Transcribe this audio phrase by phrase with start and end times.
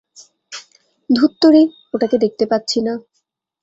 [1.09, 1.63] ধুত্তুরি,
[1.93, 2.93] ওটাকে দেখতে পাচ্ছি না।